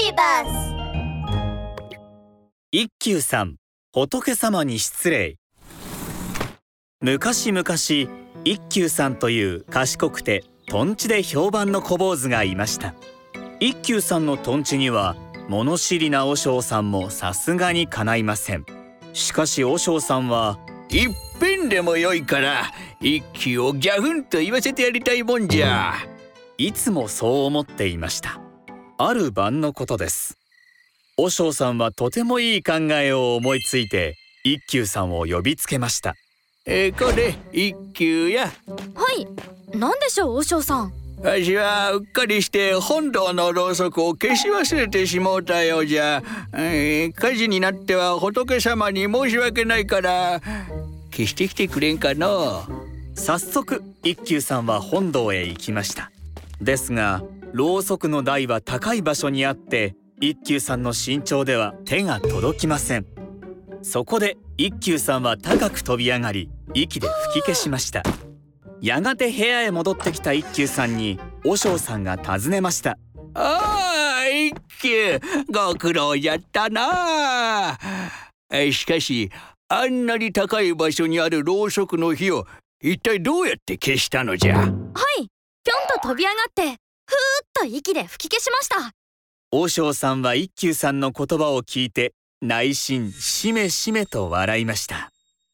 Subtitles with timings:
[0.00, 0.74] ビバス
[2.72, 3.56] 一休さん
[3.92, 5.36] 仏様に失礼。
[7.02, 7.64] 昔々
[8.44, 12.94] 一休さんという賢くてとんちで評判の小坊主がいました。
[13.58, 15.16] 一休さんのとんちには
[15.48, 18.64] 物知りな和尚さんもさすがにかないません。
[19.12, 20.58] しかし和尚さんは
[20.88, 21.08] 一
[21.38, 25.92] 遍でもよいから一休をギャフンと言わせてやりたいもんじゃ。
[26.56, 28.39] いつもそう思っていました
[29.02, 30.36] ある晩のことです。
[31.16, 34.14] 和尚さんはとてもいい考えを思いついて
[34.44, 36.16] 一休さんを呼びつけました。
[36.66, 38.48] えー、これ一休や。
[38.48, 38.50] は
[39.16, 39.26] い。
[39.74, 40.92] 何でしょう和尚さん。
[41.22, 46.22] わしはうっかりして本堂のろうそくを消し忘れてしもうたようじゃ、
[46.52, 50.40] えー、火事になっては仏様に申し訳ないから
[51.10, 52.64] 消してきてくれんかの
[53.14, 56.10] 早速一休さんは本堂へ行きました。
[56.60, 57.22] ですが
[57.52, 63.06] ろうそくの台は高い場所にあって一休さんの身長では手が届きません。
[63.82, 68.02] そこで一休さんは高く飛び上がり息で吹き消しました。
[68.80, 72.98] やがて部屋へ戻ってきた一休さんに和尚さんが尋ねました。
[73.34, 77.78] ああ一休ご苦労じゃったな。
[78.72, 79.30] しかし
[79.68, 82.46] あんなに高い場所にあるろうそくの火を
[82.82, 84.56] 一体どうやって消したのじゃ？
[84.56, 84.70] はいぴょ
[85.24, 86.76] んと飛び上がって。
[87.10, 88.94] ふーっと息で吹き消しました。
[89.50, 95.10] 和尚さんは一休さんの言葉を聞いて内心しめしめと笑いました。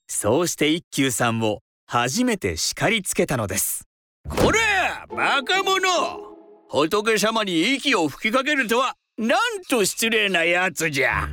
[0.07, 3.89] そうして一休さんを初めて叱りつけたのです。
[4.29, 4.59] これ
[5.09, 5.89] バカ者。
[6.69, 11.29] 仏様に息を吹きかけるとはなんと失礼なやつじゃ。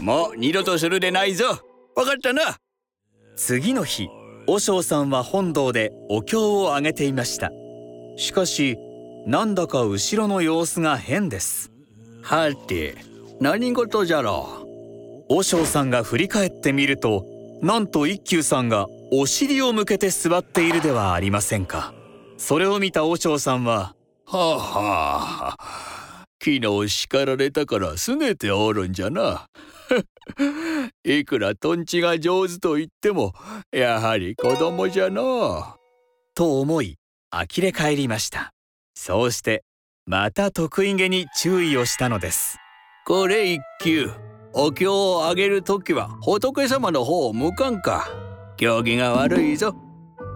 [0.00, 1.46] もう二度とするでないぞ。
[1.94, 2.56] わかったな。
[3.36, 4.08] 次の日
[4.48, 7.50] 和尚さんは本堂でお経をあげていました。
[8.16, 8.78] しかし
[9.26, 11.72] なんだか後ろの様子が変です。
[12.22, 12.96] はて
[13.40, 14.64] 何事じゃろ？
[15.28, 17.24] う和尚さんが振り返ってみると
[17.60, 21.92] なんと一休さんがお尻を向けて座っているではありませんか。
[22.38, 23.94] それを見た和尚さんは
[24.26, 29.46] はあはあ昨日叱られたから拗ねておるんじゃな。
[31.04, 33.32] いくらとんちが上手と言っても
[33.72, 35.74] やはり子供じゃの
[36.34, 36.96] と思い
[37.30, 38.52] 呆れ返りました
[38.98, 39.62] そうして
[40.06, 42.56] また得意げに注意をしたのです。
[43.06, 44.10] これ一休
[44.54, 48.08] お経をあげるときは仏様の方を向かんか。
[48.56, 49.74] 行儀が悪いぞ。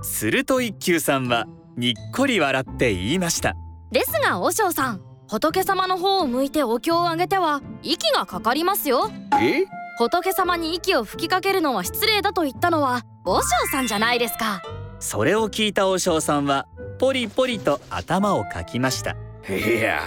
[0.02, 3.54] すると一休さんはにっこり笑って言いました。
[3.90, 9.10] ですが和尚さん仏様の方を向いてお経をあげては息がかかりますよ。
[9.40, 9.64] え？
[9.98, 14.62] 仏様に息を吹きかけるのは失礼だと言ったのは和尚さんじゃないですか。
[14.98, 16.66] それを聞いた和尚さんは
[17.00, 19.16] ポリポリと頭をかきました。
[19.48, 20.02] いや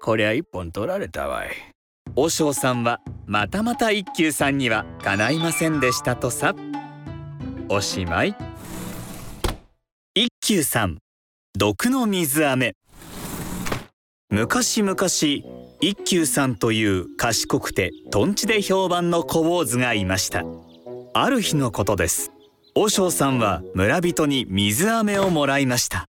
[0.00, 1.50] こりゃ一本取られたわい。
[2.16, 6.54] 和尚さんはまたまた一休さんにはかないませんでしたとさ。
[7.68, 8.34] おしまい。
[10.14, 10.96] 一休さん
[11.54, 12.76] 毒の水飴。
[14.30, 14.96] 昔々
[15.82, 20.44] 一休さんという賢くてとんちで評判の小坊主がいました。
[21.12, 22.32] ある日のことです。
[22.74, 26.06] 和尚さんは村人に水飴をもらいました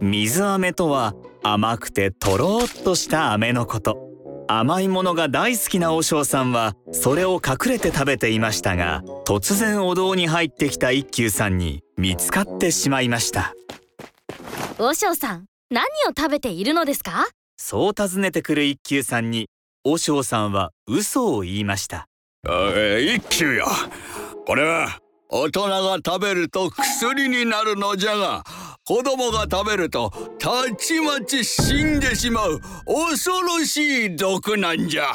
[0.00, 3.98] 水飴とは甘くてとろーっとした飴のこと。
[4.48, 13.54] 甘いものが大好きな和尚さんはそれを隠れて食べていましたが突然お堂に入ってきた一休さんに見つかってしまいました。
[14.78, 17.26] 和尚さん何を食べているのですか？
[17.56, 19.48] そう尋ねてくる一休さんに
[19.84, 22.06] 和尚さんは嘘を言いました。
[22.44, 23.66] 一休よ。
[24.46, 28.44] これは大人が食べると薬になるのじゃが
[28.84, 35.12] 子供が食べるとたちまち死んでしまう恐ろしい毒なんじゃ。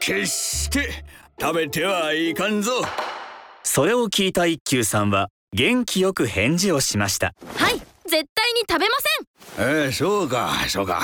[0.00, 1.04] 決して
[1.40, 2.72] 食べてはいかんぞ。
[3.62, 7.34] それを聞いた一休さんは元気よく返事をしました。
[7.56, 8.26] はい絶対に
[8.68, 8.96] 食べま
[9.56, 9.84] せん。
[9.86, 11.00] えー、そうかそうか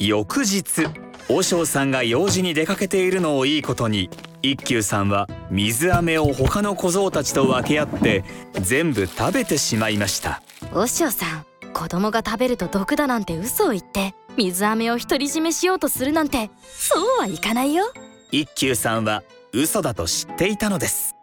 [0.00, 0.88] 翌日
[1.28, 4.10] 和尚さんが用事に出かけているのをいいことに
[4.42, 8.24] 一休さんは水飴を他の小僧たちと分け合って
[8.54, 10.42] 全部食べてしまいました。
[10.72, 17.84] 和尚さん子供が食べると毒だなんて嘘を言って水飴を独り占めしようとするなんてそうはいかないよ。
[18.32, 21.14] 一休さんは嘘だと知っていたのです。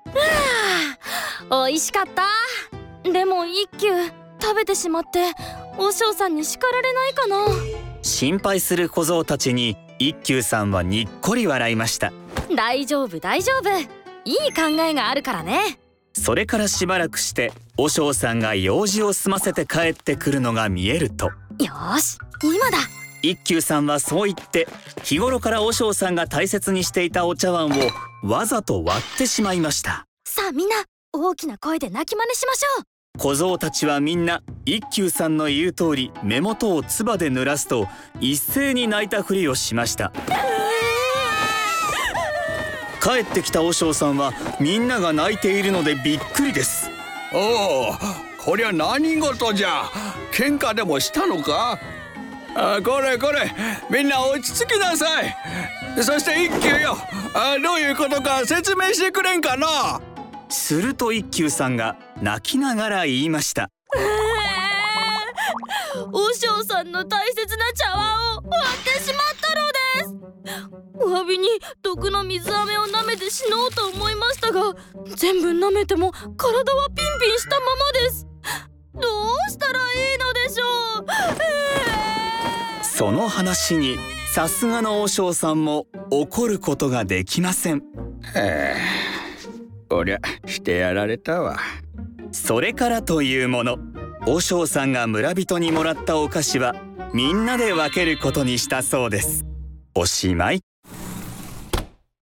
[1.50, 2.24] あ美味しかった。
[3.12, 3.88] でも一休
[4.42, 5.34] 食べてしまって
[5.78, 7.36] 和尚さんに叱られないかな
[8.22, 12.14] 心配する小僧たちに一休さんはにっこり笑いました。
[12.56, 13.70] 大丈夫大丈夫。
[14.26, 15.80] いい考えがあるからね。
[16.14, 21.32] それからしばらくして和尚さんが用事を済ませて帰ってくるのが見えると。
[21.58, 22.78] よし今だ。
[23.24, 24.68] 一休さんはそう言って
[25.02, 27.72] 日頃から和尚さんが大切にしていたお茶碗を
[28.22, 30.06] わざと割ってしまいました。
[30.28, 30.76] さあみんな
[31.12, 37.88] 大きな声で泣き真似しましょう小僧たちはみんな一休さんの言う通り目元を唾で濡らすと
[38.20, 40.12] 一斉に泣いたふりをしました。
[43.00, 46.90] 帰ってきた和尚さんはみんなが泣いているのでびっくりです。
[47.34, 47.94] おお
[48.44, 49.84] こりゃ何事じゃ。
[50.34, 51.78] 喧嘩でもしたのか？
[52.56, 53.52] あこれこれ
[53.90, 55.36] みんな落ち着きなさい。
[56.02, 56.98] そして一休よ。
[57.36, 60.02] あどういうことか説明してくれんかな？
[60.52, 63.70] すると一休さんが泣きながら言いました。
[66.12, 70.56] 和尚さんの大切な茶碗を割ってしまったのです。
[70.96, 71.48] お詫びに
[71.82, 74.76] 毒の水飴を舐めて死のうと思いましたが
[75.16, 78.28] 全部舐めても体はピンピンしたままです。
[78.94, 80.66] どうしたらいいのでしょ
[81.00, 81.06] う。
[82.84, 83.98] その話に
[84.34, 87.82] さすがの和尚さんも怒ることができません
[89.96, 91.58] おりゃしてやられたわ。
[92.32, 93.78] それからというもの
[94.26, 96.76] 和尚さんが村人にもらったお菓子は
[97.14, 99.46] みんなで分けることにしたそうです。
[99.96, 100.62] おしまい。